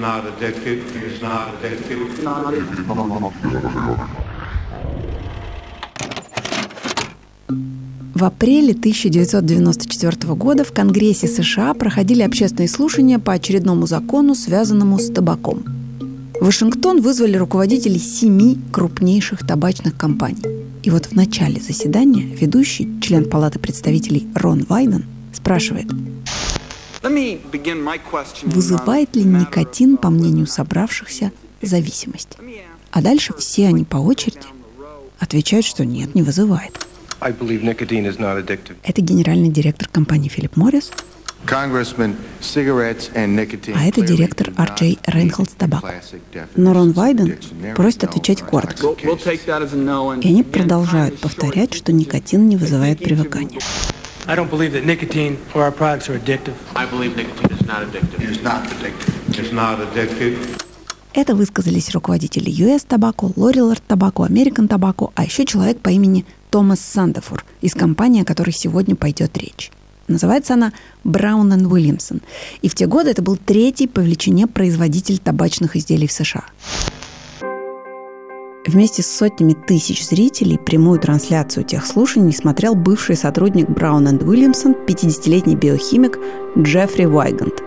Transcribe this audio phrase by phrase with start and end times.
[0.00, 0.82] not addicted.
[0.94, 1.98] He's not addicted.
[8.14, 15.10] В апреле 1994 года в Конгрессе США проходили общественные слушания по очередному закону, связанному с
[15.10, 15.64] табаком.
[16.40, 20.42] В Вашингтон вызвали руководителей семи крупнейших табачных компаний.
[20.82, 25.86] И вот в начале заседания ведущий, член Палаты представителей Рон Вайден, спрашивает,
[28.42, 32.36] вызывает ли никотин, по мнению собравшихся, зависимость?
[32.90, 34.46] А дальше все они по очереди
[35.18, 36.86] отвечают, что нет, не вызывает.
[37.20, 40.90] Это генеральный директор компании Филипп Моррис,
[41.48, 41.70] а
[43.86, 44.98] это директор R.J.
[45.06, 45.94] Reynolds Tobacco.
[46.56, 47.36] Но Рон Вайден
[47.74, 48.94] просит отвечать коротко.
[50.20, 53.60] И они продолжают повторять, что никотин не вызывает привыкания.
[54.30, 56.54] I don't believe that nicotine or our products are addictive.
[56.76, 58.20] I believe nicotine is not addictive.
[58.28, 59.38] It's not addictive.
[59.40, 60.36] It's not addictive.
[61.12, 66.78] Это высказались руководители US Tobacco, Lorillard Tobacco, American Tobacco, а еще человек по имени Томас
[66.78, 69.72] Сандефур из компании, о которой сегодня пойдет речь.
[70.06, 70.72] Называется она
[71.04, 72.22] Brown Williamson.
[72.62, 76.44] И в те годы это был третий по величине производитель табачных изделий в США.
[78.66, 85.56] Вместе с сотнями тысяч зрителей прямую трансляцию тех слушаний смотрел бывший сотрудник Brown Williamson, 50-летний
[85.56, 86.18] биохимик
[86.58, 87.62] Джеффри Вайгант.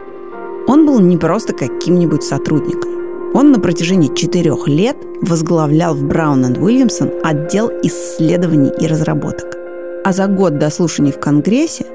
[0.67, 2.91] Он был не просто каким-нибудь сотрудником.
[3.33, 9.57] Он на протяжении четырех лет возглавлял в Brown Williamson отдел исследований и разработок.
[10.05, 11.87] А за год до слушаний в Конгрессе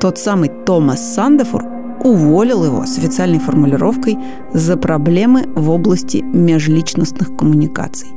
[0.00, 1.62] тот самый Томас Сандефур
[2.02, 4.16] уволил его с официальной формулировкой
[4.54, 8.15] за проблемы в области межличностных коммуникаций.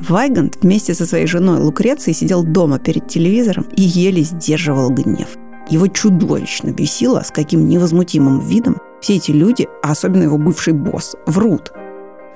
[0.00, 5.36] Вайгант вместе со своей женой Лукрецией сидел дома перед телевизором и еле сдерживал гнев.
[5.68, 11.16] Его чудовищно бесило, с каким невозмутимым видом все эти люди, а особенно его бывший босс,
[11.26, 11.72] врут.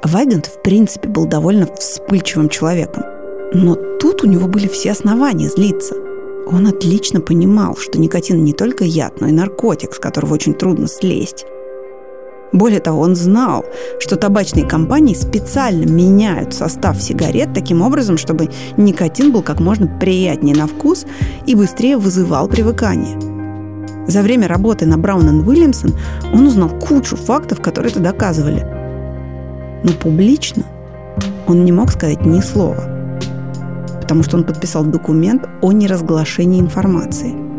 [0.02, 3.05] Вайгант, в принципе, был довольно вспыльчивым человеком.
[3.52, 5.95] Но тут у него были все основания злиться.
[6.46, 10.89] Он отлично понимал, что никотин не только яд, но и наркотик, с которого очень трудно
[10.89, 11.45] слезть.
[12.52, 13.64] Более того, он знал,
[14.00, 20.56] что табачные компании специально меняют состав сигарет таким образом, чтобы никотин был как можно приятнее
[20.56, 21.06] на вкус
[21.46, 23.18] и быстрее вызывал привыкание.
[24.08, 25.94] За время работы на Браун Уильямсон
[26.33, 28.67] он узнал кучу фактов, которые это доказывали.
[29.84, 30.64] Но публично
[31.46, 33.18] он не мог сказать ни слова,
[34.00, 37.34] потому что он подписал документ о неразглашении информации–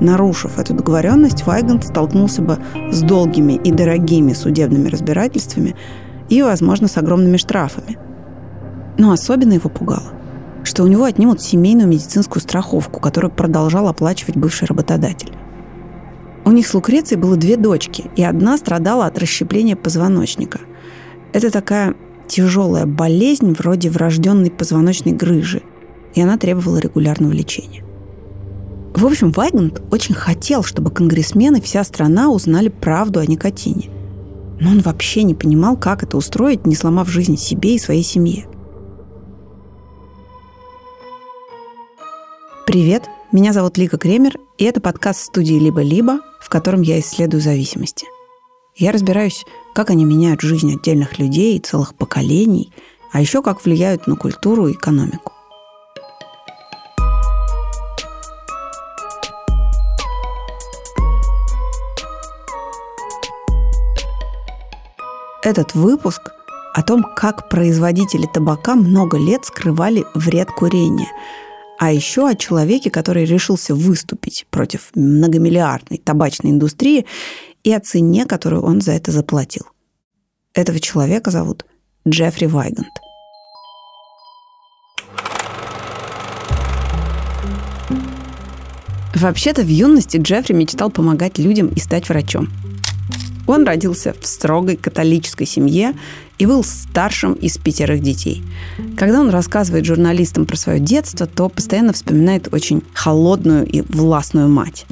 [0.00, 2.58] Нарушив эту договоренность, Вайгант столкнулся бы
[2.90, 5.74] с долгими и дорогими судебными разбирательствами
[6.28, 7.98] и, возможно, с огромными штрафами.
[8.96, 10.12] Но особенно его пугало,
[10.62, 15.32] что у него отнимут семейную медицинскую страховку, которую продолжал оплачивать бывший работодатель.
[16.44, 20.60] У них с Лукрецией было две дочки, и одна страдала от расщепления позвоночника.
[21.32, 21.94] Это такая
[22.26, 25.62] тяжелая болезнь вроде врожденной позвоночной грыжи,
[26.14, 27.84] и она требовала регулярного лечения.
[28.94, 33.90] В общем, Вайгант очень хотел, чтобы конгрессмены и вся страна узнали правду о никотине.
[34.60, 38.48] Но он вообще не понимал, как это устроить, не сломав жизнь себе и своей семье.
[42.66, 48.06] Привет, меня зовут Лика Кремер, и это подкаст студии «Либо-либо», в котором я исследую зависимости.
[48.74, 49.44] Я разбираюсь,
[49.74, 52.72] как они меняют жизнь отдельных людей и целых поколений,
[53.12, 55.32] а еще как влияют на культуру и экономику.
[65.48, 66.34] Этот выпуск
[66.74, 71.10] о том, как производители табака много лет скрывали вред курения,
[71.78, 77.06] а еще о человеке, который решился выступить против многомиллиардной табачной индустрии
[77.64, 79.62] и о цене, которую он за это заплатил.
[80.52, 81.64] Этого человека зовут
[82.06, 82.92] Джеффри Вайгант.
[89.14, 92.48] Вообще-то в юности Джеффри мечтал помогать людям и стать врачом–
[93.48, 95.94] он родился в строгой католической семье
[96.38, 98.44] и был старшим из пятерых детей.
[98.96, 104.86] Когда он рассказывает журналистам про свое детство, то постоянно вспоминает очень холодную и властную мать.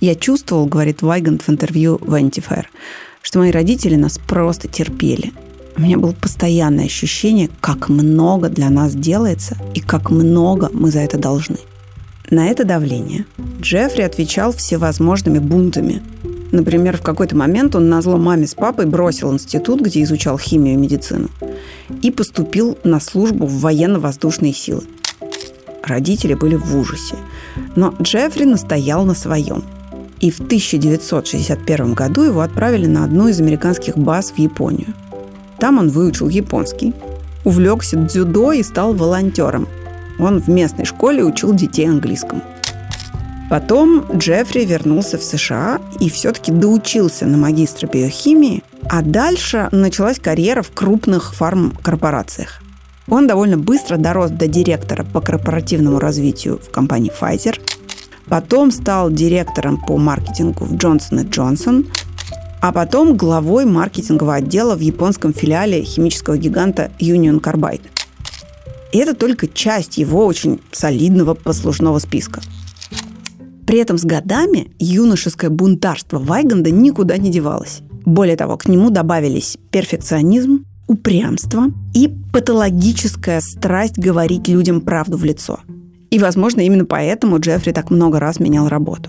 [0.00, 2.70] «Я чувствовал,— говорит Вайгант в интервью в Антифэр,—
[3.22, 5.32] что мои родители нас просто терпели.
[5.76, 11.00] У меня было постоянное ощущение, как много для нас делается и как много мы за
[11.00, 11.58] это должны.
[12.30, 13.26] На это давление
[13.60, 16.02] Джеффри отвечал всевозможными бунтами,
[16.52, 20.74] Например, в какой-то момент он на зло маме с папой бросил институт, где изучал химию
[20.74, 21.28] и медицину,
[22.02, 24.82] и поступил на службу в военно-воздушные силы.
[25.82, 27.16] Родители были в ужасе.
[27.76, 29.62] Но Джеффри настоял на своем.
[30.20, 34.88] И в 1961 году его отправили на одну из американских баз в Японию.
[35.58, 36.94] Там он выучил японский,
[37.44, 39.66] увлекся дзюдо и стал волонтером.
[40.20, 42.42] Он в местной школе учил детей английскому.
[43.50, 50.62] Потом Джеффри вернулся в США и все-таки доучился на магистра биохимии, а дальше началась карьера
[50.62, 52.62] в крупных фармкорпорациях.
[53.08, 57.60] Он довольно быстро дорос до директора по корпоративному развитию в компании Pfizer,
[58.28, 61.90] потом стал директором по маркетингу в Johnson Johnson,
[62.60, 67.82] а потом главой маркетингового отдела в японском филиале химического гиганта Union Carbide.
[68.92, 72.40] И это только часть его очень солидного послужного списка–
[73.70, 77.82] при этом с годами юношеское бунтарство Вайганда никуда не девалось.
[78.04, 85.60] Более того, к нему добавились перфекционизм, упрямство и патологическая страсть говорить людям правду в лицо.
[86.10, 89.08] И, возможно, именно поэтому Джеффри так много раз менял работу.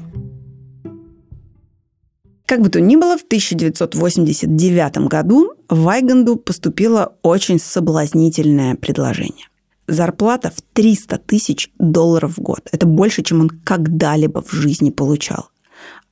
[2.45, 9.47] Как бы то ни было, в 1989 году Вайганду поступило очень соблазнительное предложение
[9.93, 12.61] зарплата в 300 тысяч долларов в год.
[12.71, 15.49] Это больше, чем он когда-либо в жизни получал.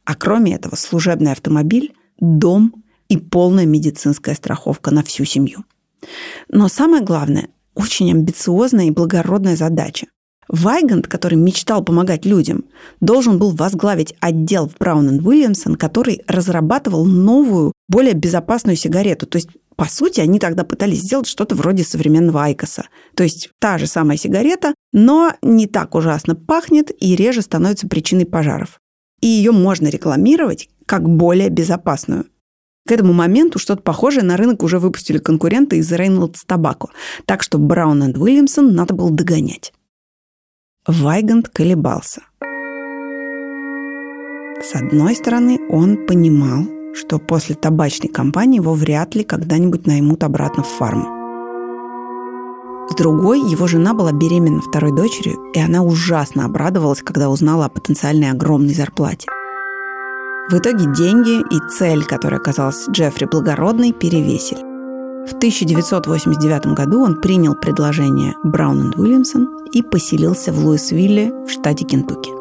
[0.05, 5.65] А кроме этого, служебный автомобиль, дом и полная медицинская страховка на всю семью.
[6.49, 10.07] Но самое главное, очень амбициозная и благородная задача.
[10.47, 12.65] Вайгант, который мечтал помогать людям,
[13.01, 19.27] должен был возглавить отдел в Браун Уильямсон, который разрабатывал новую, более безопасную сигарету.
[19.27, 19.49] То есть
[19.79, 22.89] по сути, они тогда пытались сделать что-то вроде современного Айкоса.
[23.15, 28.25] То есть та же самая сигарета, но не так ужасно пахнет и реже становится причиной
[28.25, 28.81] пожаров.
[29.21, 32.25] И ее можно рекламировать как более безопасную.
[32.85, 36.89] К этому моменту что-то похожее на рынок уже выпустили конкуренты из Reynolds Tobacco,
[37.23, 39.71] так что Браун и Уильямсон надо было догонять.
[40.85, 42.23] Вайгант колебался.
[44.61, 50.63] С одной стороны, он понимал, что после табачной компании его вряд ли когда-нибудь наймут обратно
[50.63, 51.19] в фарму.
[52.89, 57.69] С другой, его жена была беременна второй дочерью, и она ужасно обрадовалась, когда узнала о
[57.69, 59.27] потенциальной огромной зарплате.
[60.49, 64.61] В итоге деньги и цель, которая казалась Джеффри благородной, перевесили.
[65.27, 71.85] В 1989 году он принял предложение Браун и Уильямсон и поселился в Луисвилле в штате
[71.85, 72.38] Кентукки.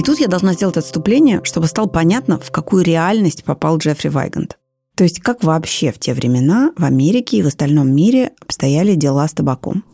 [0.00, 4.56] И тут я должна сделать отступление, чтобы стало понятно, в какую реальность попал Джеффри Вайгант.
[4.96, 9.28] То есть как вообще в те времена в Америке и в остальном мире обстояли дела
[9.28, 9.84] с табаком.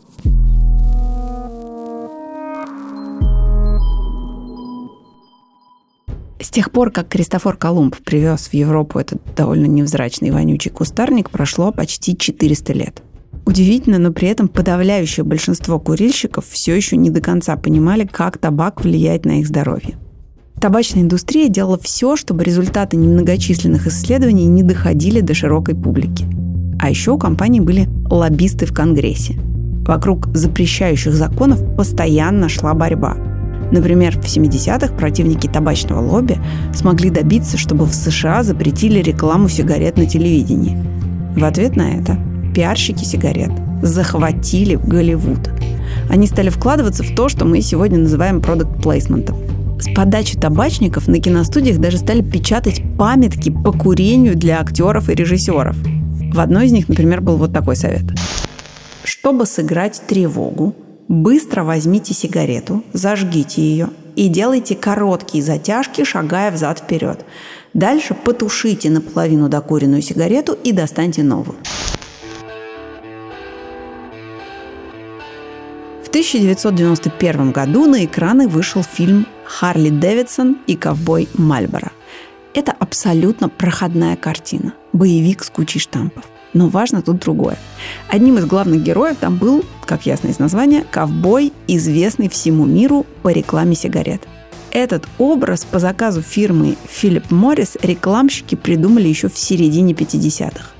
[6.39, 11.73] С тех пор, как Кристофор Колумб привез в Европу этот довольно невзрачный вонючий кустарник, прошло
[11.73, 13.03] почти 400 лет.
[13.47, 18.83] Удивительно, но при этом подавляющее большинство курильщиков все еще не до конца понимали, как табак
[18.83, 19.95] влияет на их здоровье.
[20.59, 26.25] Табачная индустрия делала все, чтобы результаты немногочисленных исследований не доходили до широкой публики.
[26.77, 29.39] А еще у компании были лоббисты в Конгрессе.
[29.85, 33.15] Вокруг запрещающих законов постоянно шла борьба.
[33.71, 36.37] Например, в 70-х противники табачного лобби
[36.75, 40.77] смогли добиться, чтобы в США запретили рекламу сигарет на телевидении.
[41.33, 42.26] В ответ на это
[42.57, 43.51] пиарщики сигарет
[43.83, 45.51] захватили Голливуд.
[46.09, 49.37] Они стали вкладываться в то, что мы сегодня называем продукт плейсментом.
[49.79, 55.75] С подачи табачников на киностудиях даже стали печатать памятки по курению для актеров и режиссеров.
[56.33, 58.05] В одной из них, например, был вот такой совет.
[59.03, 60.73] Чтобы сыграть тревогу,
[61.07, 67.23] быстро возьмите сигарету, зажгите ее и делайте короткие затяжки, шагая взад-вперед.
[67.75, 71.57] Дальше потушите наполовину докуренную сигарету и достаньте новую.
[76.17, 81.91] 1991 году на экраны вышел фильм «Харли Дэвидсон и ковбой Мальборо».
[82.55, 86.23] Это абсолютно проходная картина, боевик с кучей штампов.
[86.53, 87.59] Но важно тут другое.
[88.09, 93.29] Одним из главных героев там был, как ясно из названия, ковбой, известный всему миру по
[93.29, 94.27] рекламе сигарет.
[94.71, 100.76] Этот образ по заказу фирмы Philip Morris рекламщики придумали еще в середине 50-х.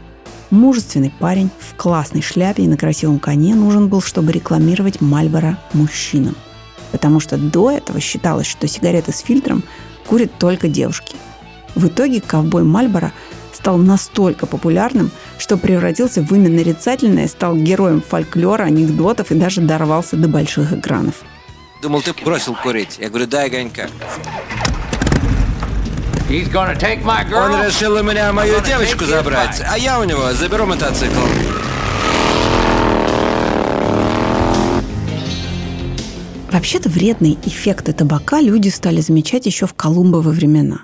[0.50, 6.36] Мужественный парень в классной шляпе и на красивом коне нужен был, чтобы рекламировать Мальборо мужчинам.
[6.92, 9.64] Потому что до этого считалось, что сигареты с фильтром
[10.06, 11.16] курят только девушки.
[11.76, 13.12] В итоге ковбой Мальборо
[13.52, 20.16] стал настолько популярным, что превратился в имя нарицательное, стал героем фольклора, анекдотов и даже дорвался
[20.16, 21.16] до больших экранов.
[21.82, 22.98] Думал, ты бросил курить.
[23.00, 23.90] Я говорю, дай огонька.
[27.42, 30.76] Он решил у меня мою девочку забрать, а я у него заберу В
[36.52, 40.80] Вообще-то вредные эффекты табака люди стали замечать еще в Колумбовы времена.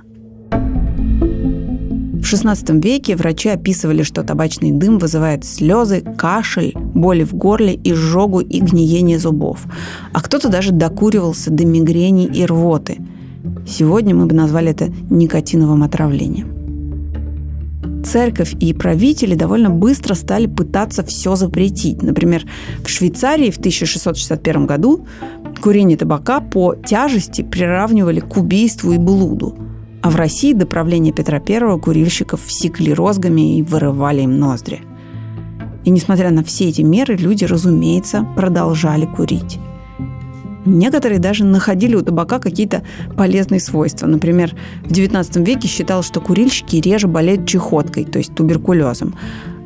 [2.23, 8.39] В XVI веке врачи описывали, что табачный дым вызывает слезы, кашель, боли в горле, изжогу
[8.39, 9.65] и гниение зубов.
[10.13, 12.99] А кто-то даже докуривался до мигрени и рвоты.
[13.65, 16.63] Сегодня мы бы назвали это никотиновым отравлением
[18.13, 22.03] церковь и правители довольно быстро стали пытаться все запретить.
[22.03, 22.43] Например,
[22.83, 25.07] в Швейцарии в 1661 году
[25.61, 29.57] курение табака по тяжести приравнивали к убийству и блуду.
[30.03, 34.81] А в России до правления Петра I курильщиков секли розгами и вырывали им ноздри.
[35.85, 39.59] И несмотря на все эти меры, люди, разумеется, продолжали курить.
[40.65, 42.83] Некоторые даже находили у табака какие-то
[43.17, 44.07] полезные свойства.
[44.07, 49.15] Например, в XIX веке считалось, что курильщики реже болеют чехоткой, то есть туберкулезом.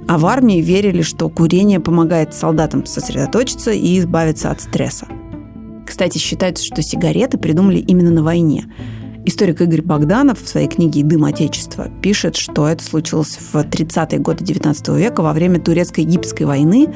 [0.08, 5.08] А в армии верили, что курение помогает солдатам сосредоточиться и избавиться от стресса.
[5.86, 8.66] Кстати, считается, что сигареты придумали именно на войне–
[9.28, 14.46] Историк Игорь Богданов в своей книге «Дым Отечества» пишет, что это случилось в 30-е годы
[14.46, 16.96] 19 века во время Турецко-Египетской войны,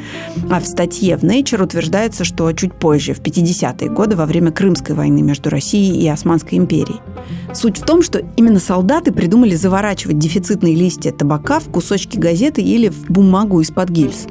[0.49, 4.95] а в статье в Nature утверждается, что чуть позже, в 50-е годы, во время Крымской
[4.95, 7.01] войны между Россией и Османской империей.
[7.53, 12.87] Суть в том, что именно солдаты придумали заворачивать дефицитные листья табака в кусочки газеты или
[12.87, 14.27] в бумагу из-под гильз.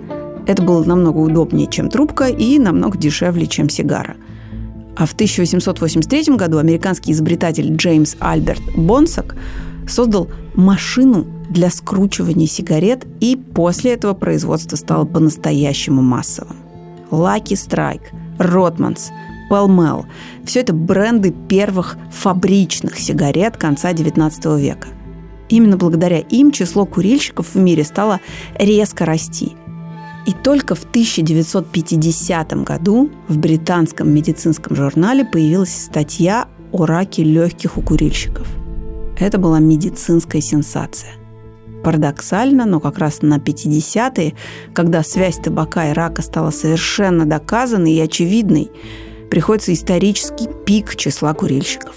[0.47, 4.16] Это было намного удобнее, чем трубка, и намного дешевле, чем сигара–
[5.00, 9.35] а в 1883 году американский изобретатель Джеймс Альберт Бонсак
[9.88, 16.59] создал машину для скручивания сигарет, и после этого производство стало по-настоящему массовым.
[17.11, 19.09] Lucky Strike, Rotmans,
[19.50, 20.04] Pell–
[20.45, 24.88] все это бренды первых фабричных сигарет конца XIX века.
[25.49, 28.21] Именно благодаря им число курильщиков в мире стало
[28.59, 29.57] резко расти–
[30.26, 37.82] и только в 1950 году в британском медицинском журнале появилась статья о раке легких у
[37.82, 38.46] курильщиков.
[39.18, 41.12] Это была медицинская сенсация.
[41.82, 44.34] Парадоксально, но как раз на 50-е,
[44.74, 48.70] когда связь табака и рака стала совершенно доказанной и очевидной,
[49.30, 51.94] приходится исторический пик числа курильщиков.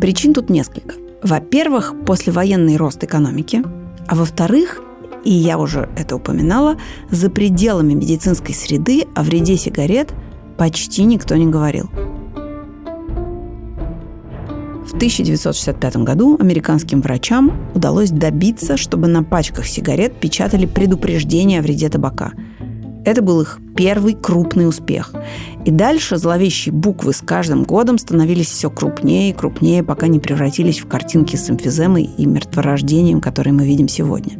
[0.00, 0.94] Причин тут несколько.
[1.22, 3.62] Во-первых, послевоенный рост экономики,
[4.06, 4.80] а во-вторых,
[5.24, 6.76] и я уже это упоминала,
[7.10, 10.12] за пределами медицинской среды о вреде сигарет
[10.56, 11.90] почти никто не говорил.
[14.86, 21.88] В 1965 году американским врачам удалось добиться, чтобы на пачках сигарет печатали предупреждение о вреде
[21.88, 22.32] табака.
[23.04, 25.14] Это был их первый крупный успех.
[25.64, 30.80] И дальше зловещие буквы с каждым годом становились все крупнее и крупнее, пока не превратились
[30.80, 34.38] в картинки с эмфиземой и мертворождением, которые мы видим сегодня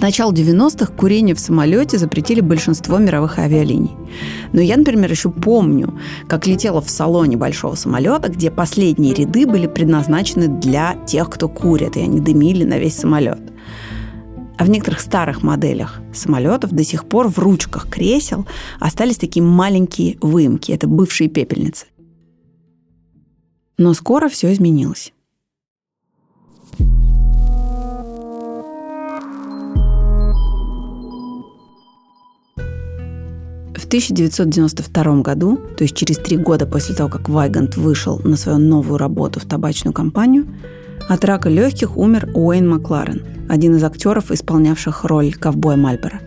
[0.00, 3.90] к началу 90-х курение в самолете запретили большинство мировых авиалиний.
[4.54, 5.92] Но я, например, еще помню,
[6.26, 11.98] как летела в салоне большого самолета, где последние ряды были предназначены для тех, кто курит,
[11.98, 13.40] и они дымили на весь самолет.
[14.56, 18.46] А в некоторых старых моделях самолетов до сих пор в ручках кресел
[18.78, 20.72] остались такие маленькие выемки.
[20.72, 21.84] Это бывшие пепельницы.
[23.76, 25.12] Но скоро все изменилось.
[33.90, 38.98] 1992 году, то есть через три года после того, как Вайгант вышел на свою новую
[38.98, 40.46] работу в табачную компанию,
[41.08, 46.20] от рака легких умер Уэйн Макларен, один из актеров, исполнявших роль ковбоя Мальбора.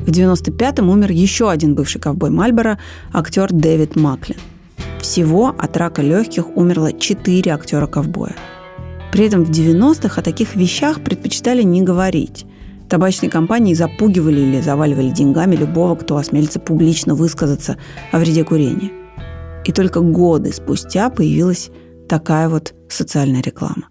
[0.00, 2.80] В 95-м умер еще один бывший ковбой Мальбора,
[3.12, 4.38] актер Дэвид Маклин.
[5.00, 8.34] Всего от рака легких умерло четыре актера-ковбоя.
[9.12, 12.46] При этом в 90-х о таких вещах предпочитали не говорить.
[12.90, 17.78] Табачные компании запугивали или заваливали деньгами любого, кто осмелится публично высказаться
[18.10, 18.90] о вреде курения.
[19.64, 21.70] И только годы спустя появилась
[22.08, 23.88] такая вот социальная реклама.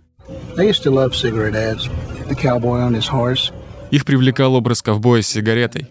[3.90, 5.88] Их привлекал образ ковбоя с сигаретой,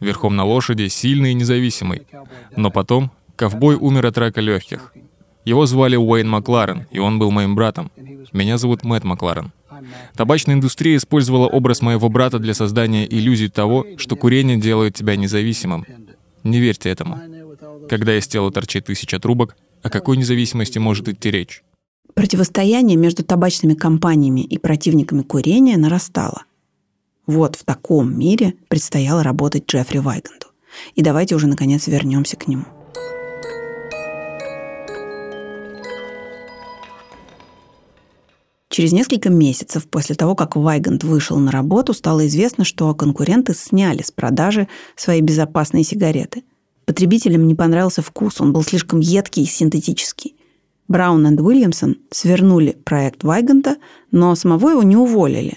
[0.00, 2.06] верхом на лошади, сильный и независимый.
[2.56, 4.94] Но потом ковбой умер от рака легких.
[5.44, 7.92] Его звали Уэйн Макларен, и он был моим братом.
[8.32, 9.52] Меня зовут Мэтт Макларен.
[10.14, 15.84] Табачная индустрия использовала образ моего брата для создания иллюзии того, что курение делает тебя независимым.
[16.44, 17.18] Не верьте этому.
[17.88, 21.62] Когда из тела торчит тысяча трубок, о какой независимости может идти речь?
[22.14, 26.44] Противостояние между табачными компаниями и противниками курения нарастало.
[27.26, 30.46] Вот в таком мире предстояло работать Джеффри Вайганду.
[30.94, 32.64] И давайте уже наконец вернемся к нему.
[38.76, 44.02] Через несколько месяцев после того, как Вайгант вышел на работу, стало известно, что конкуренты сняли
[44.02, 46.44] с продажи свои безопасные сигареты.
[46.84, 50.36] Потребителям не понравился вкус, он был слишком едкий и синтетический.
[50.88, 53.76] Браун и Уильямсон свернули проект Вайганта,
[54.10, 55.56] но самого его не уволили.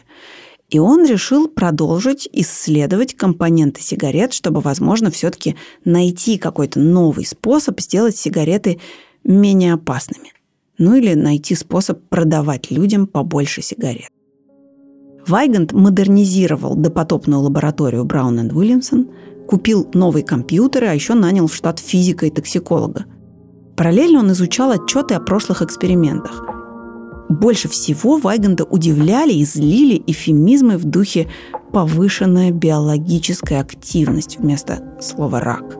[0.70, 8.16] И он решил продолжить исследовать компоненты сигарет, чтобы, возможно, все-таки найти какой-то новый способ сделать
[8.16, 8.80] сигареты
[9.26, 10.32] менее опасными.
[10.80, 14.10] Ну или найти способ продавать людям побольше сигарет.
[15.28, 19.10] Вайгант модернизировал допотопную лабораторию Браун и Уильямсон,
[19.48, 23.06] купил новые компьютеры, а еще нанял в штат физика и токсиколога–
[23.80, 26.44] Параллельно он изучал отчеты о прошлых экспериментах.
[27.30, 31.30] Больше всего Вайганда удивляли и злили эфемизмы в духе
[31.72, 35.78] «повышенная биологическая активность» вместо слова «рак».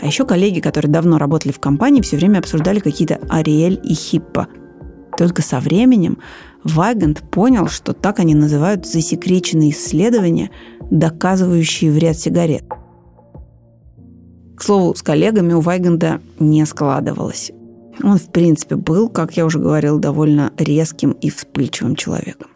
[0.00, 4.48] А еще коллеги, которые давно работали в компании, все время обсуждали какие-то Ариэль и Хиппа.
[5.16, 6.18] Только со временем
[6.64, 10.50] Вайгант понял, что так они называют засекреченные исследования,
[10.90, 12.64] доказывающие вред сигарет–
[14.58, 17.52] к слову, с коллегами у Вайганда не складывалось.
[18.02, 22.50] Он, в принципе, был, как я уже говорил, довольно резким и вспыльчивым человеком.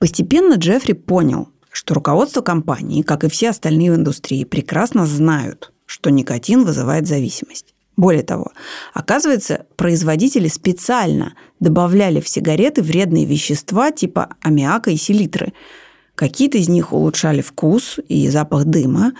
[0.00, 6.10] Постепенно Джеффри понял, что руководство компании, как и все остальные в индустрии, прекрасно знают, что
[6.10, 7.72] никотин вызывает зависимость.
[7.96, 8.50] Более того,
[8.94, 15.52] оказывается, производители специально добавляли в сигареты вредные вещества типа аммиака и селитры–
[16.16, 19.12] Какие-то из них улучшали вкус и запах дыма,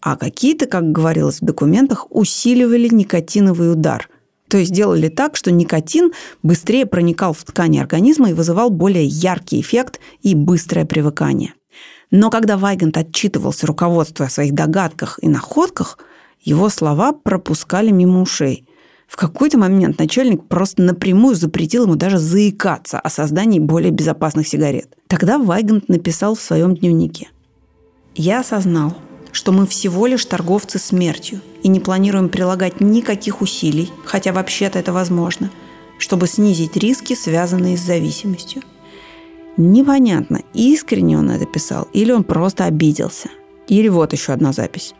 [0.00, 4.08] а какие-то, как говорилось в документах, усиливали никотиновый удар.
[4.46, 6.12] То есть делали так, что никотин
[6.44, 11.54] быстрее проникал в ткани организма и вызывал более яркий эффект и быстрое привыкание.
[12.16, 15.98] Но когда Вайгант отчитывался руководству о своих догадках и находках,
[16.40, 18.68] его слова пропускали мимо ушей–
[19.06, 24.96] в какой-то момент начальник просто напрямую запретил ему даже заикаться о создании более безопасных сигарет.
[25.06, 27.28] Тогда Вайгант написал в своем дневнике.
[28.14, 28.96] «Я осознал,
[29.30, 34.92] что мы всего лишь торговцы смертью и не планируем прилагать никаких усилий, хотя вообще-то это
[34.92, 35.50] возможно,
[35.98, 38.62] чтобы снизить риски, связанные с зависимостью.
[39.56, 43.28] Непонятно, искренне он это писал или он просто обиделся.
[43.68, 44.94] Или вот еще одна запись.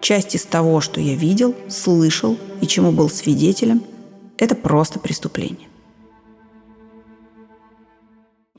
[0.00, 3.82] Часть из того, что я видел, слышал и чему был свидетелем,
[4.36, 5.68] это просто преступление.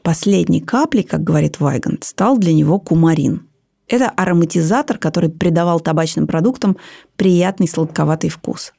[0.01, 3.47] Последней каплей, как говорит Вайгант, стал для него кумарин.
[3.87, 6.77] Это ароматизатор, который придавал табачным продуктам
[7.15, 8.73] приятный сладковатый вкус.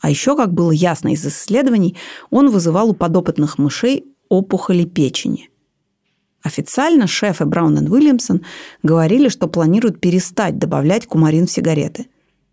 [0.00, 1.96] А еще, как было ясно из исследований,
[2.30, 5.51] он вызывал у подопытных мышей опухоли печени.
[6.42, 8.42] Официально шефы Браун и Уильямсон
[8.82, 12.06] говорили, что планируют перестать добавлять кумарин в сигареты.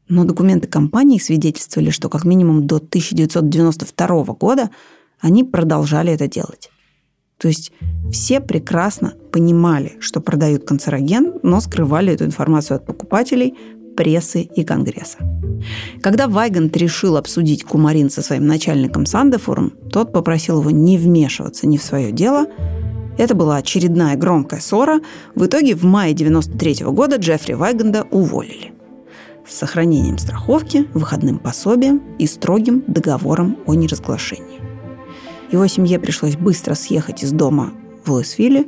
[0.08, 4.70] Но документы компании свидетельствовали, что как минимум до 1992 года
[5.20, 6.70] они продолжали это делать.
[7.38, 7.72] То есть
[8.12, 13.56] все прекрасно понимали, что продают канцероген, но скрывали эту информацию от покупателей,
[13.96, 15.18] прессы и Конгресса.
[16.02, 21.78] Когда Вайгант решил обсудить кумарин со своим начальником Сандефором, тот попросил его не вмешиваться ни
[21.78, 22.48] в свое дело.
[23.20, 25.02] Это была очередная громкая ссора.
[25.36, 28.72] В итоге в мае 1993 года Джеффри Вайганда уволили
[29.46, 34.62] с сохранением страховки, выходным пособием и строгим договором о неразглашении.
[35.52, 37.74] Его семье пришлось быстро съехать из дома
[38.06, 38.68] в Луисвилле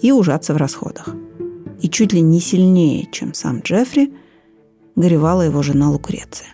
[0.00, 1.14] и ужаться в расходах.
[1.82, 4.10] И чуть ли не сильнее, чем сам Джеффри,
[4.96, 6.48] горевала его жена Лукреция.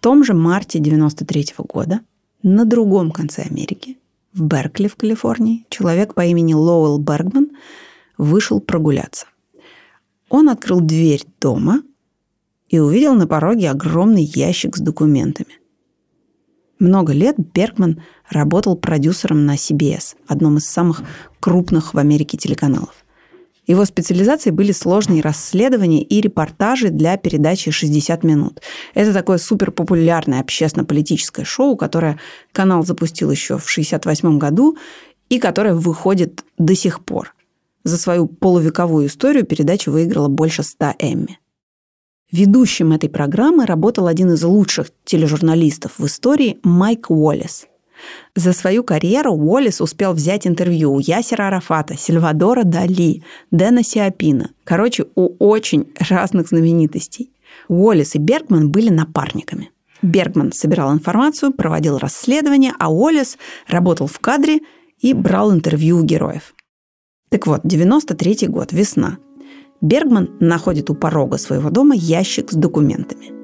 [0.00, 2.00] В том же марте 93 года
[2.42, 3.98] на другом конце Америки
[4.32, 7.50] в Беркли в Калифорнии человек по имени Лоуэлл Бергман
[8.16, 9.26] вышел прогуляться.
[10.30, 11.82] Он открыл дверь дома
[12.70, 15.60] и увидел на пороге огромный ящик с документами.
[16.78, 21.02] Много лет Бергман работал продюсером на CBS, одном из самых
[21.40, 23.04] крупных в Америке телеканалов.
[23.70, 28.60] Его специализацией были сложные расследования и репортажи для передачи «60 минут».
[28.94, 32.18] Это такое суперпопулярное общественно-политическое шоу, которое
[32.50, 34.76] канал запустил еще в 1968 году
[35.28, 37.32] и которое выходит до сих пор.
[37.84, 41.38] За свою полувековую историю передача выиграла больше 100 Эмми.
[42.32, 47.68] Ведущим этой программы работал один из лучших тележурналистов в истории Майк Уоллес.
[48.36, 54.50] За свою карьеру Уоллес успел взять интервью у Ясера Арафата, Сильвадора Дали, Дэна Сиапина.
[54.64, 57.30] Короче, у очень разных знаменитостей.
[57.68, 59.70] Уоллес и Бергман были напарниками.
[60.02, 63.36] Бергман собирал информацию, проводил расследование, а Уоллес
[63.66, 64.60] работал в кадре
[64.98, 66.54] и брал интервью у героев.
[67.28, 69.18] Так вот, 93 год, весна.
[69.80, 73.32] Бергман находит у порога своего дома ящик с документами–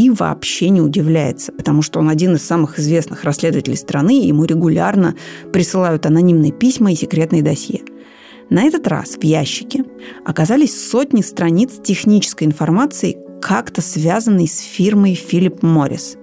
[0.00, 4.44] и вообще не удивляется, потому что он один из самых известных расследователей страны, и ему
[4.46, 5.14] регулярно
[5.52, 7.82] присылают анонимные письма и секретные досье.
[8.48, 9.84] На этот раз в ящике
[10.24, 16.16] оказались сотни страниц технической информации, как-то связанной с фирмой Филипп Моррис.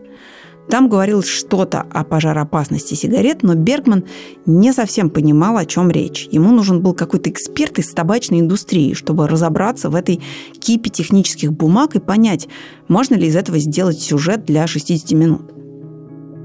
[0.69, 4.03] Там говорилось что-то о пожароопасности сигарет, но Бергман
[4.45, 6.27] не совсем понимал, о чем речь.
[6.29, 10.21] Ему нужен был какой-то эксперт из табачной индустрии, чтобы разобраться в этой
[10.59, 12.49] кипе технических бумаг и понять,
[12.89, 15.53] можно ли из этого сделать сюжет для 60 минут.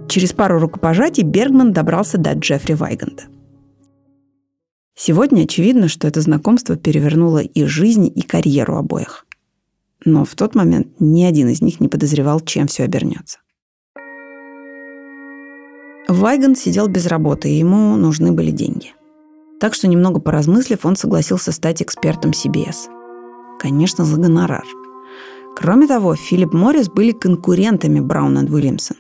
[0.09, 3.25] Через пару рукопожатий Бергман добрался до Джеффри Вайганда.
[4.95, 9.27] Сегодня очевидно, что это знакомство перевернуло и жизнь, и карьеру обоих.
[10.05, 13.39] Но в тот момент ни один из них не подозревал, чем все обернется.
[16.13, 18.95] Вайган сидел без работы, и ему нужны были деньги.
[19.59, 22.89] Так что, немного поразмыслив, он согласился стать экспертом CBS.
[23.59, 24.65] Конечно, за гонорар.
[25.57, 28.97] Кроме того, Филипп Моррис были конкурентами Браун и Уильямсон.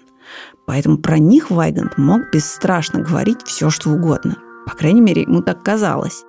[0.64, 4.38] Поэтому про них Вайгант мог бесстрашно говорить все, что угодно.
[4.66, 6.24] По крайней мере, ему так казалось.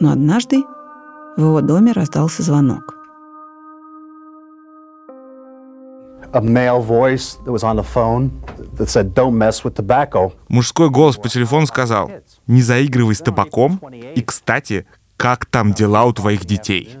[0.00, 0.64] Но однажды
[1.36, 2.97] в его доме раздался звонок.
[10.48, 12.10] Мужской голос по телефону сказал,
[12.46, 13.80] не заигрывай с табаком,
[14.14, 14.86] и, кстати,
[15.16, 16.96] как там дела у твоих детей?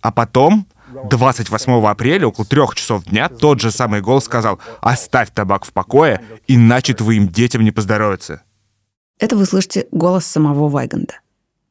[0.00, 0.66] А потом,
[1.10, 6.20] 28 апреля, около трех часов дня, тот же самый голос сказал, оставь табак в покое,
[6.46, 8.42] иначе твоим детям не поздоровится.
[9.18, 11.20] Это вы слышите голос самого Вайганда.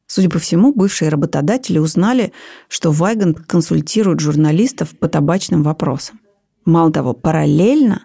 [0.06, 2.32] Судя по всему, бывшие работодатели узнали,
[2.68, 6.20] что Вайганд консультирует журналистов по табачным вопросам.
[6.64, 8.04] Мало того, параллельно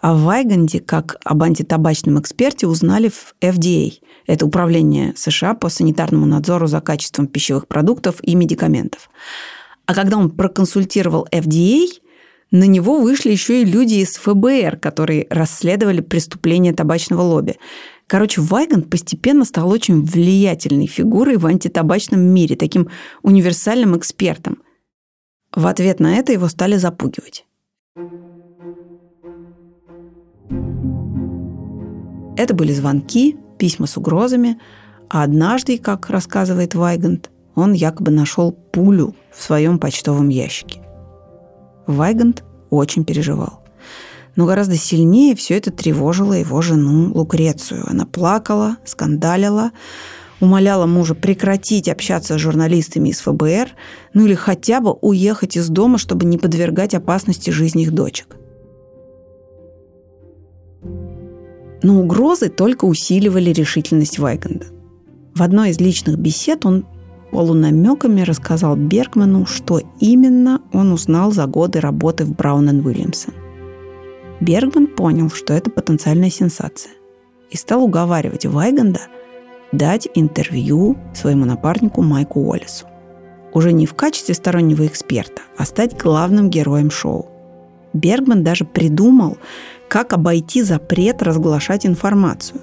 [0.00, 3.92] о Вайганде как об антитабачном эксперте узнали в FDA.
[4.26, 9.10] Это Управление США по санитарному надзору за качеством пищевых продуктов и медикаментов.
[9.86, 11.86] А когда он проконсультировал FDA,
[12.50, 17.56] на него вышли еще и люди из ФБР, которые расследовали преступления табачного лобби.
[18.06, 22.90] Короче, Вайгант постепенно стал очень влиятельной фигурой в антитабачном мире, таким
[23.22, 24.58] универсальным экспертом.
[25.54, 27.46] В ответ на это его стали запугивать.
[32.36, 34.58] Это были звонки, письма с угрозами,
[35.10, 40.80] а однажды, как рассказывает Вайгант, он якобы нашел пулю в своем почтовом ящике.
[41.86, 43.62] Вайгант очень переживал.
[44.36, 47.84] Но гораздо сильнее все это тревожило его жену Лукрецию.
[47.86, 49.72] Она плакала, скандалила,
[50.42, 53.70] умоляла мужа прекратить общаться с журналистами из ФБР,
[54.12, 58.36] ну или хотя бы уехать из дома, чтобы не подвергать опасности жизни их дочек.
[61.84, 64.66] Но угрозы только усиливали решительность Вайганда.
[65.34, 66.86] В одной из личных бесед он
[67.30, 73.32] полунамеками рассказал Бергману, что именно он узнал за годы работы в Браун Уильямсон.
[74.40, 76.92] Бергман понял, что это потенциальная сенсация
[77.50, 79.02] и стал уговаривать Вайганда
[79.72, 82.86] дать интервью своему напарнику Майку Уоллесу.
[83.52, 87.28] Уже не в качестве стороннего эксперта, а стать главным героем шоу.
[87.92, 89.36] Бергман даже придумал,
[89.88, 92.60] как обойти запрет разглашать информацию.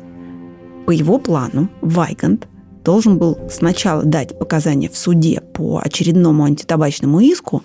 [0.87, 2.47] По его плану Вайгант
[2.83, 7.63] должен был сначала дать показания в суде по очередному антитабачному иску.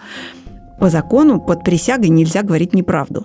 [0.79, 3.25] По закону под присягой нельзя говорить неправду.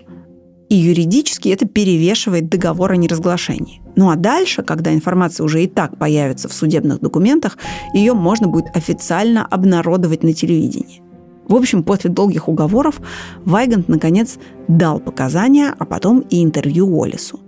[0.70, 3.82] И юридически это перевешивает договор о неразглашении.
[3.96, 7.58] Ну а дальше, когда информация уже и так появится в судебных документах,
[7.94, 11.02] ее можно будет официально обнародовать на телевидении.
[11.48, 13.02] В общем, после долгих уговоров
[13.44, 17.40] Вайгант, наконец, дал показания, а потом и интервью Уоллесу.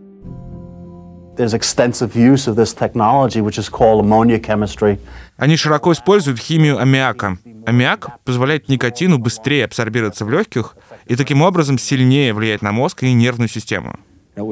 [5.38, 7.38] Они широко используют химию аммиака.
[7.65, 13.13] Аммиак позволяет никотину быстрее абсорбироваться в легких и таким образом сильнее влиять на мозг и
[13.13, 14.00] нервную систему.
[14.36, 14.47] В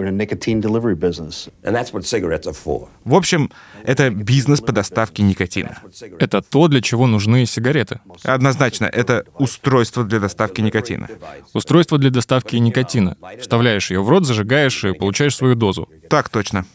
[3.13, 3.51] общем,
[3.83, 5.79] это бизнес по доставке никотина.
[6.19, 8.01] Это то, для чего нужны сигареты.
[8.23, 11.07] Однозначно, это устройство для доставки никотина.
[11.53, 13.15] Устройство для доставки никотина.
[13.39, 15.87] Вставляешь ее в рот, зажигаешь и получаешь свою дозу.
[16.09, 16.65] Так точно.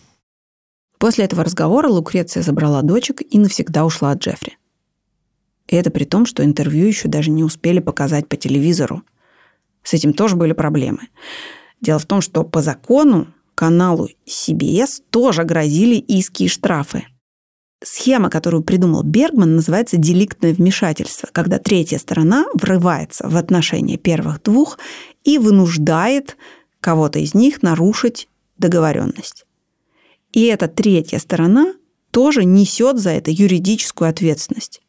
[0.98, 4.56] После этого разговора Лукреция забрала дочек и навсегда ушла от Джеффри.
[5.68, 9.02] И это при том, что интервью еще даже не успели показать по телевизору.
[9.82, 11.08] С этим тоже были проблемы.
[11.80, 17.04] Дело в том, что по закону каналу CBS тоже грозили иски и штрафы.
[17.82, 24.78] Схема, которую придумал Бергман, называется деликтное вмешательство, когда третья сторона врывается в отношения первых двух
[25.22, 26.38] и вынуждает
[26.80, 29.44] кого-то из них нарушить договоренность.
[30.32, 31.74] И эта третья сторона
[32.10, 34.80] тоже несет за это юридическую ответственность.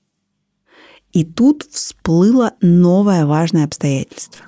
[1.16, 4.46] И тут всплыло новое важное обстоятельство.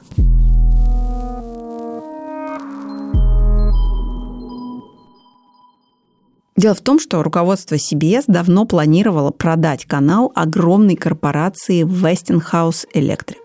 [6.57, 13.37] Дело в том, что руководство CBS давно планировало продать канал огромной корпорации Westinghouse Electric.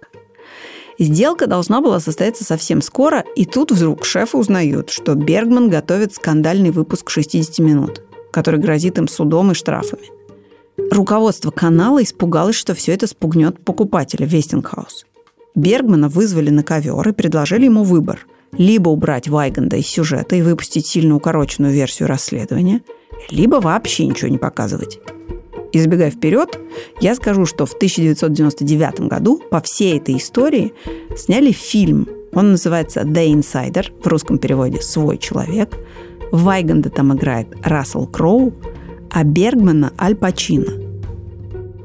[0.99, 6.73] Сделка должна была состояться совсем скоро, и тут вдруг шефы узнают, что Бергман готовит скандальный
[6.73, 10.07] выпуск «60 минут», который грозит им судом и штрафами–
[10.91, 15.07] Руководство канала испугалось, что все это спугнет покупателя Вестингхаус.
[15.55, 20.87] Бергмана вызвали на ковер и предложили ему выбор– либо убрать Вайганда из сюжета и выпустить
[20.87, 22.83] сильно укороченную версию расследования,
[23.31, 25.01] либо вообще ничего не показывать.
[25.73, 26.59] И забегая вперед,
[27.01, 30.75] я скажу, что в 1999 году по всей этой истории
[31.17, 32.09] сняли фильм.
[32.35, 35.79] Он называется «The Insider», в русском переводе «Свой человек».
[36.31, 38.55] Вайганда там играет Рассел Кроу,
[39.13, 40.73] а Бергмана– Аль Пачино.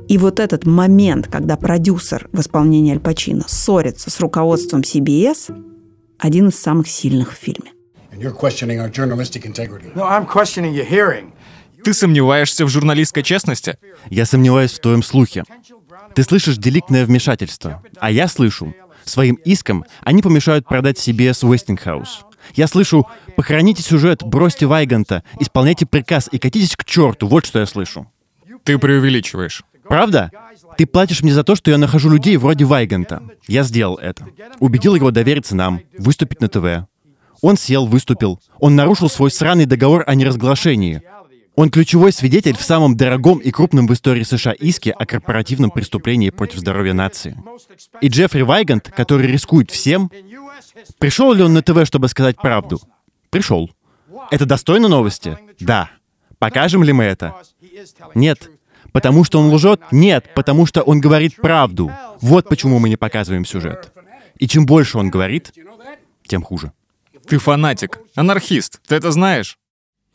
[0.07, 5.53] И вот этот момент, когда продюсер в исполнении Аль Пачино ссорится с руководством CBS,
[6.17, 7.71] один из самых сильных в фильме.
[11.83, 13.77] Ты сомневаешься в журналистской честности?
[14.09, 15.43] Я сомневаюсь в твоем слухе.
[16.15, 22.26] Ты слышишь деликтное вмешательство, а я слышу, своим иском они помешают продать CBS Westinghouse.
[22.55, 27.65] Я слышу, похороните сюжет, бросьте Вайганта, исполняйте приказ и катитесь к черту, вот что я
[27.65, 28.11] слышу.
[28.63, 29.63] Ты преувеличиваешь.
[29.87, 30.31] Правда?
[30.77, 33.23] Ты платишь мне за то, что я нахожу людей вроде Вайганта.
[33.47, 34.27] Я сделал это.
[34.59, 36.87] Убедил его довериться нам, выступить на ТВ.
[37.41, 38.39] Он сел, выступил.
[38.59, 41.01] Он нарушил свой сраный договор о неразглашении.
[41.55, 46.29] Он ключевой свидетель в самом дорогом и крупном в истории США иске о корпоративном преступлении
[46.29, 47.35] против здоровья нации.
[47.99, 50.11] И Джеффри Вайгант, который рискует всем,
[50.99, 52.79] пришел ли он на ТВ, чтобы сказать правду?
[53.29, 53.69] Пришел.
[54.31, 55.37] Это достойно новости?
[55.59, 55.89] Да.
[56.39, 57.35] Покажем ли мы это?
[58.15, 58.49] Нет.
[58.91, 59.81] Потому что он лжет?
[59.91, 61.91] Нет, потому что он говорит правду.
[62.21, 63.91] Вот почему мы не показываем сюжет.
[64.37, 65.51] И чем больше он говорит,
[66.27, 66.71] тем хуже.
[67.27, 69.57] Ты фанатик, анархист, ты это знаешь?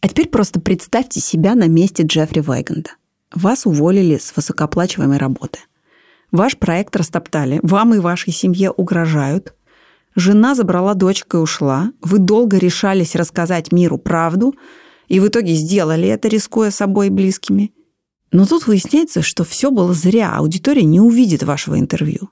[0.00, 2.90] А теперь просто представьте себя на месте Джеффри Вайганда.
[3.34, 5.60] Вас уволили с высокооплачиваемой работы.
[6.30, 9.54] Ваш проект растоптали, вам и вашей семье угрожают.
[10.14, 11.92] Жена забрала дочку и ушла.
[12.00, 14.54] Вы долго решались рассказать миру правду,
[15.08, 17.72] и в итоге сделали это, рискуя собой и близкими–
[18.32, 22.30] но тут выясняется, что все было зря, аудитория не увидит вашего интервью.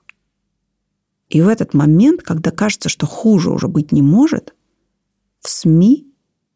[1.29, 4.55] И в этот момент, когда кажется, что хуже уже быть не может,
[5.41, 6.07] в СМИ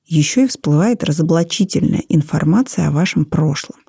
[0.04, 3.80] еще и всплывает разоблачительная информация о вашем прошлом.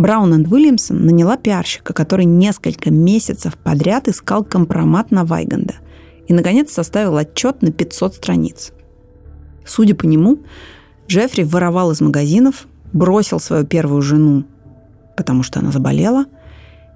[0.00, 5.74] Браун энд Уильямсон наняла пиарщика, который несколько месяцев подряд искал компромат на Вайганда
[6.26, 8.72] и, наконец, составил отчет на 500 страниц–
[9.70, 10.38] Судя по нему,
[11.06, 14.44] Джеффри воровал из магазинов, бросил свою первую жену,
[15.16, 16.26] потому что она заболела,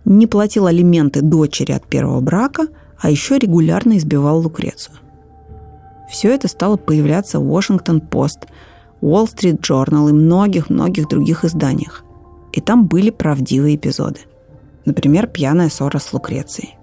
[0.04, 2.66] не платил алименты дочери от первого брака,
[2.98, 4.96] а еще регулярно избивал Лукрецию.
[6.10, 8.48] Все это стало появляться в Washington-Post,
[9.00, 12.04] Wall Street Journal и многих-многих других изданиях.
[12.54, 14.20] И там были правдивые эпизоды.
[14.86, 16.78] Например, пьяная ссора с Лукрецией.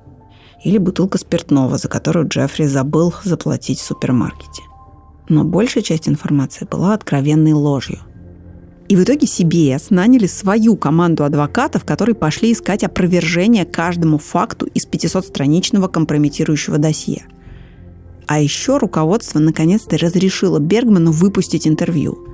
[0.63, 4.62] Или бутылка спиртного, за которую Джеффри забыл заплатить в супермаркете
[5.31, 7.99] но большая часть информации была откровенной ложью.
[8.89, 14.86] И в итоге CBS наняли свою команду адвокатов, которые пошли искать опровержение каждому факту из
[14.86, 17.23] 500-страничного компрометирующего досье.
[18.27, 22.27] А еще руководство наконец-то разрешило Бергману выпустить интервью.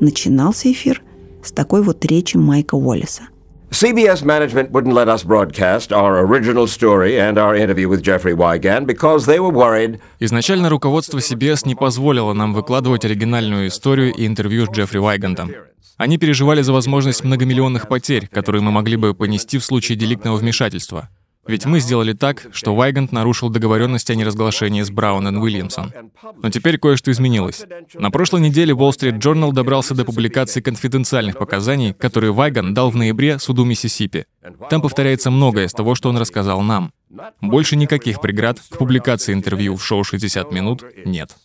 [0.00, 1.02] Начинался эфир
[1.46, 3.22] с такой вот речи Майка Уоллиса–
[3.70, 8.86] CBS management wouldn't let us broadcast our original story and our interview with Jeffrey Wygant
[8.86, 10.00] because they were worried.
[10.20, 15.50] Изначально руководство CBS не позволило нам выкладывать оригинальную историю и интервью с Джеффри Вайгантом.
[15.96, 21.08] Они переживали за возможность многомиллионных потерь, которые мы могли бы понести в случае деликтного вмешательства.
[21.46, 25.92] Ведь мы сделали так, что Вайгант нарушил договоренность о неразглашении с Браун и Уильямсон.
[26.42, 27.64] Но теперь кое-что изменилось.
[27.94, 32.96] На прошлой неделе Wall Street Journal добрался до публикации конфиденциальных показаний, которые Вайган дал в
[32.96, 34.26] ноябре суду Миссисипи.
[34.70, 36.92] Там повторяется многое из того, что он рассказал нам.
[37.40, 41.36] Больше никаких преград к публикации интервью в шоу «60 минут» нет.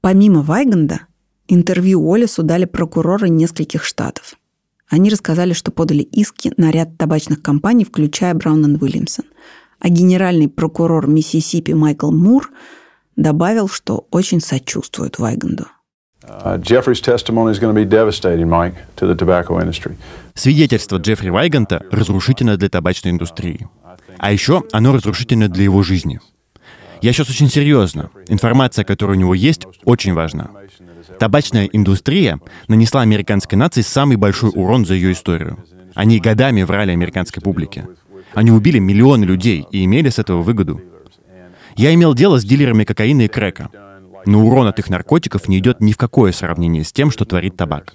[0.00, 1.00] Помимо Вайганда,
[1.48, 4.36] интервью Олесу дали прокуроры нескольких штатов–
[4.88, 9.24] они рассказали, что подали иски на ряд табачных компаний, включая Браун и Уильямсон.
[9.78, 12.50] А генеральный прокурор Миссисипи Майкл Мур
[13.16, 15.66] добавил, что очень сочувствует Вайганду.
[16.22, 16.58] Uh,
[20.34, 23.68] Свидетельство Джеффри Вайганта разрушительно для табачной индустрии.
[24.18, 26.20] А еще оно разрушительно для его жизни.
[27.02, 28.10] Я сейчас очень серьезно.
[28.28, 30.50] Информация, которая у него есть, очень важна.
[31.18, 35.64] Табачная индустрия нанесла американской нации самый большой урон за ее историю.
[35.94, 37.88] Они годами врали американской публике.
[38.34, 40.80] Они убили миллионы людей и имели с этого выгоду.
[41.76, 43.70] Я имел дело с дилерами кокаина и крека.
[44.26, 47.56] Но урон от их наркотиков не идет ни в какое сравнение с тем, что творит
[47.56, 47.94] табак.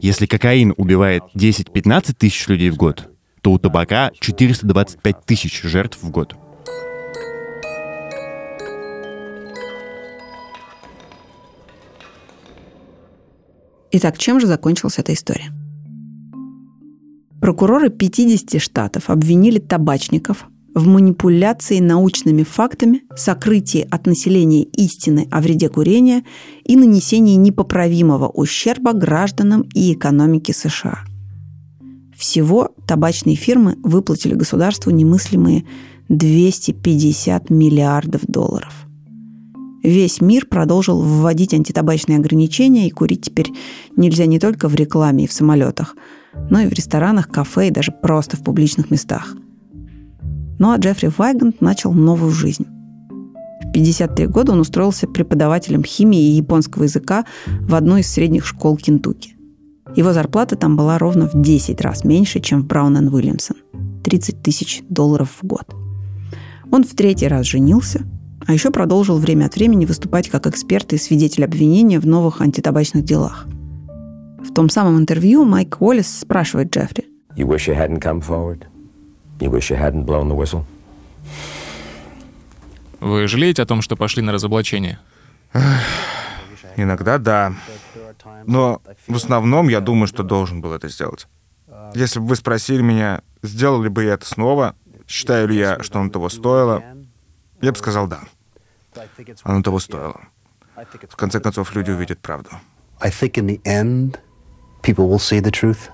[0.00, 3.08] Если кокаин убивает 10-15 тысяч людей в год,
[3.40, 6.36] то у табака 425 тысяч жертв в год.
[13.94, 15.52] Итак, чем же закончилась эта история?
[17.42, 25.68] Прокуроры 50 штатов обвинили табачников в манипуляции научными фактами, сокрытии от населения истины о вреде
[25.68, 26.24] курения
[26.64, 31.00] и нанесении непоправимого ущерба гражданам и экономике США.
[32.16, 35.66] Всего табачные фирмы выплатили государству немыслимые
[36.08, 38.86] 250 миллиардов долларов.
[39.82, 43.52] Весь мир продолжил вводить антитабачные ограничения, и курить теперь
[43.96, 45.96] нельзя не только в рекламе и в самолетах,
[46.50, 49.34] но и в ресторанах, кафе и даже просто в публичных местах.
[50.58, 52.66] Ну а Джеффри Вайгант начал новую жизнь.
[53.64, 58.76] В 53 года он устроился преподавателем химии и японского языка в одной из средних школ
[58.76, 59.34] Кентукки.
[59.96, 63.56] Его зарплата там была ровно в 10 раз меньше, чем в Браун энд Уильямсон–
[64.04, 65.74] 30 тысяч долларов в год.
[66.70, 68.02] Он в третий раз женился,
[68.46, 73.04] а еще продолжил время от времени выступать как эксперт и свидетель обвинения в новых антитабачных
[73.04, 73.46] делах.
[74.38, 77.06] В том самом интервью Майк Уоллес спрашивает Джеффри.
[77.36, 78.66] You wish you hadn't come forward?
[79.40, 80.64] You wish you hadn't blown the whistle?
[83.00, 84.98] Вы жалеете о том, что пошли на разоблачение?
[86.76, 87.54] Иногда да.
[88.46, 91.26] Но в основном я думаю, что должен был это сделать.
[91.94, 94.74] Если бы вы спросили меня, сделал ли бы я это снова,
[95.06, 96.82] считаю ли я, что оно того стоило,
[97.62, 98.20] я бы сказал да.
[99.42, 100.20] Оно того стоило.
[101.08, 102.50] В конце концов, люди увидят правду.
[103.00, 104.18] I think in the end,
[104.82, 105.90] people will see the truth.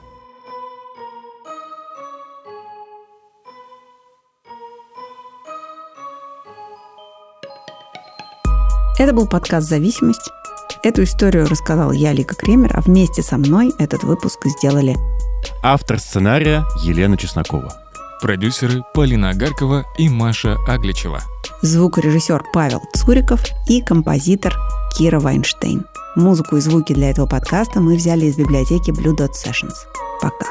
[8.98, 10.28] Это был подкаст «Зависимость».
[10.82, 14.96] Эту историю рассказал я, Лика Кремер, а вместе со мной этот выпуск сделали
[15.62, 17.72] автор сценария Елена Чеснокова,
[18.20, 21.20] продюсеры Полина Агаркова и Маша Агличева,
[21.62, 24.56] звукорежиссер Павел Цуриков и композитор
[24.96, 25.86] Кира Вайнштейн.
[26.16, 29.74] Музыку и звуки для этого подкаста мы взяли из библиотеки Blue Dot Sessions.
[30.20, 30.46] Пока.